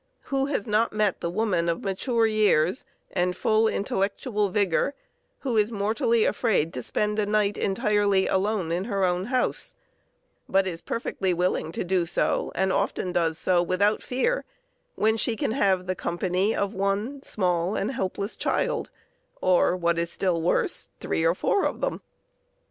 Who 0.33 0.47
has 0.47 0.65
not 0.65 0.93
met 0.93 1.21
the 1.21 1.29
woman 1.29 1.69
of 1.69 1.83
mature 1.83 2.25
years 2.25 2.85
and 3.11 3.37
full 3.37 3.67
intellectual 3.67 4.49
vigor 4.49 4.95
who 5.41 5.57
is 5.57 5.71
mortally 5.71 6.25
afraid 6.25 6.73
to 6.73 6.81
spend 6.81 7.19
a 7.19 7.27
night 7.27 7.55
entirely 7.55 8.25
alone 8.25 8.71
in 8.71 8.85
her 8.85 9.05
own 9.05 9.25
house, 9.25 9.75
but 10.49 10.65
is 10.65 10.81
perfectly 10.81 11.35
willing 11.35 11.71
to 11.73 11.83
do 11.83 12.07
so, 12.07 12.51
and 12.55 12.73
often 12.73 13.11
does 13.11 13.37
do 13.37 13.41
so 13.43 13.61
without 13.61 14.01
fear, 14.01 14.43
when 14.95 15.17
she 15.17 15.35
can 15.35 15.51
have 15.51 15.85
the 15.85 15.93
company 15.93 16.55
of 16.55 16.73
one 16.73 17.21
small 17.21 17.75
and 17.75 17.91
helpless 17.91 18.35
child, 18.35 18.89
or, 19.39 19.75
what 19.77 19.99
is 19.99 20.09
still 20.11 20.41
worse, 20.41 20.89
three 20.99 21.23
or 21.23 21.35
four 21.35 21.63
of 21.65 21.79
them! 21.79 22.01